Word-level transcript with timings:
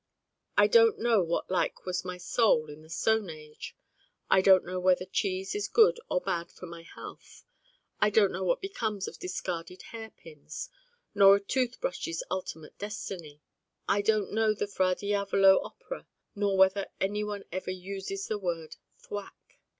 I 0.57 0.65
Don't 0.65 0.97
Know 0.97 1.21
what 1.21 1.51
like 1.51 1.85
was 1.85 2.03
my 2.03 2.17
Soul 2.17 2.71
in 2.71 2.81
the 2.81 2.89
Stone 2.89 3.29
Age: 3.29 3.75
I 4.31 4.41
don't 4.41 4.65
know 4.65 4.79
whether 4.79 5.05
cheese 5.05 5.53
is 5.53 5.67
good 5.67 5.99
or 6.09 6.19
bad 6.19 6.51
for 6.51 6.65
my 6.65 6.81
health: 6.81 7.43
I 7.99 8.09
don't 8.09 8.31
know 8.31 8.43
what 8.43 8.61
becomes 8.61 9.07
of 9.07 9.19
discarded 9.19 9.83
hairpins, 9.91 10.71
nor 11.13 11.35
a 11.35 11.39
tooth 11.39 11.79
brush's 11.79 12.23
ultimate 12.31 12.79
destiny: 12.79 13.43
I 13.87 14.01
don't 14.01 14.31
know 14.33 14.55
the 14.55 14.65
'Fra 14.65 14.95
Diavolo' 14.95 15.61
opera, 15.61 16.07
nor 16.33 16.57
whether 16.57 16.87
anyone 16.99 17.43
ever 17.51 17.69
uses 17.69 18.25
the 18.25 18.39
word 18.39 18.77
'thwack. 18.97 19.59